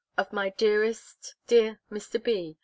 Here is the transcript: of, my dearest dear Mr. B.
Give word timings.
of, 0.17 0.33
my 0.33 0.49
dearest 0.57 1.35
dear 1.45 1.79
Mr. 1.91 2.17
B. 2.23 2.57